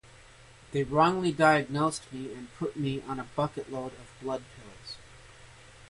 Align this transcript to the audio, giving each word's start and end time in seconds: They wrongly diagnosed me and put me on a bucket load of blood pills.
They 0.71 0.83
wrongly 0.83 1.31
diagnosed 1.31 2.11
me 2.11 2.33
and 2.33 2.51
put 2.57 2.75
me 2.75 3.03
on 3.03 3.19
a 3.19 3.27
bucket 3.35 3.71
load 3.71 3.93
of 3.93 4.09
blood 4.19 4.43
pills. 4.55 4.95